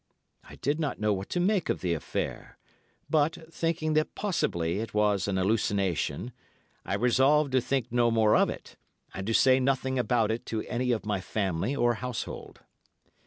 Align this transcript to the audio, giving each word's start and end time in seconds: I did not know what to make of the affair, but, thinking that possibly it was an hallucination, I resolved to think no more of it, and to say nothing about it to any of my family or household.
I 0.43 0.55
did 0.55 0.79
not 0.79 0.99
know 0.99 1.13
what 1.13 1.29
to 1.29 1.39
make 1.39 1.69
of 1.69 1.81
the 1.81 1.93
affair, 1.93 2.57
but, 3.07 3.53
thinking 3.53 3.93
that 3.93 4.15
possibly 4.15 4.79
it 4.79 4.95
was 4.95 5.27
an 5.27 5.37
hallucination, 5.37 6.31
I 6.83 6.95
resolved 6.95 7.51
to 7.51 7.61
think 7.61 7.91
no 7.91 8.09
more 8.09 8.35
of 8.35 8.49
it, 8.49 8.77
and 9.13 9.27
to 9.27 9.33
say 9.35 9.59
nothing 9.59 9.99
about 9.99 10.31
it 10.31 10.43
to 10.47 10.63
any 10.63 10.91
of 10.91 11.05
my 11.05 11.21
family 11.21 11.75
or 11.75 11.93
household. 12.01 12.61